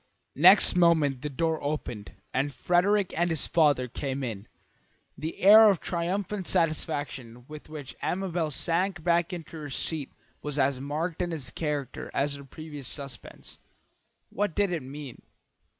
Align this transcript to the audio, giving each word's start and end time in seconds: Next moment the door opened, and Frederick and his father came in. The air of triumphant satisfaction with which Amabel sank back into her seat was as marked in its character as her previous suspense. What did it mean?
Next 0.41 0.75
moment 0.75 1.21
the 1.21 1.29
door 1.29 1.63
opened, 1.63 2.13
and 2.33 2.51
Frederick 2.51 3.13
and 3.15 3.29
his 3.29 3.45
father 3.45 3.87
came 3.87 4.23
in. 4.23 4.47
The 5.15 5.37
air 5.41 5.69
of 5.69 5.79
triumphant 5.79 6.47
satisfaction 6.47 7.45
with 7.47 7.69
which 7.69 7.95
Amabel 8.01 8.49
sank 8.49 9.03
back 9.03 9.31
into 9.31 9.57
her 9.57 9.69
seat 9.69 10.11
was 10.41 10.57
as 10.57 10.79
marked 10.79 11.21
in 11.21 11.31
its 11.31 11.51
character 11.51 12.09
as 12.15 12.33
her 12.33 12.43
previous 12.43 12.87
suspense. 12.87 13.59
What 14.31 14.55
did 14.55 14.71
it 14.71 14.81
mean? 14.81 15.21